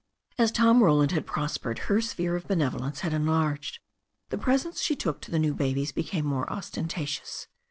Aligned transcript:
As 0.39 0.51
Tom 0.51 0.81
Roland 0.81 1.11
had 1.11 1.27
prospered, 1.27 1.77
her 1.77 2.01
sphere 2.01 2.35
of 2.35 2.47
benevolence 2.47 3.01
had 3.01 3.13
enlarged. 3.13 3.77
The 4.29 4.37
presents 4.39 4.81
she 4.81 4.95
took 4.95 5.21
to 5.21 5.29
the 5.29 5.37
new 5.37 5.53
babies 5.53 5.91
be 5.91 6.01
came 6.03 6.25
more 6.25 6.51
ostentatious. 6.51 7.45